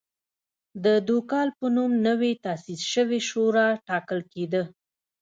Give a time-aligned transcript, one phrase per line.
[0.83, 4.63] د دوکال په نوم نوې تاسیس شوې شورا ټاکل کېده.